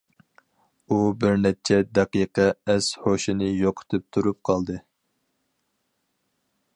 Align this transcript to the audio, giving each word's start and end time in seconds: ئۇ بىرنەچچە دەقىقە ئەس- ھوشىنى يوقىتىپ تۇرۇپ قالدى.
ئۇ 0.87 0.95
بىرنەچچە 1.23 1.77
دەقىقە 1.99 2.47
ئەس- 2.73 2.89
ھوشىنى 3.03 3.51
يوقىتىپ 3.59 4.07
تۇرۇپ 4.17 4.41
قالدى. 4.49 4.81